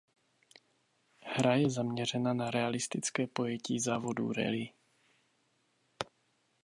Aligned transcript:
Hra 1.19 1.55
je 1.55 1.69
zaměřena 1.69 2.33
na 2.33 2.51
realistické 2.51 3.27
pojetí 3.27 3.79
závodů 3.79 4.33
rally. 4.33 4.69